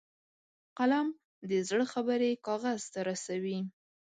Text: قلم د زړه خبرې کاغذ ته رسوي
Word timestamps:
قلم 0.77 1.07
د 1.49 1.51
زړه 1.69 1.85
خبرې 1.93 2.31
کاغذ 2.45 2.81
ته 2.93 2.99
رسوي 3.09 3.59